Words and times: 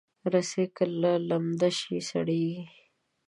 رسۍ 0.31 0.63
که 0.75 0.85
لمده 1.29 1.69
شي، 1.79 1.97
سړېږي. 2.09 2.63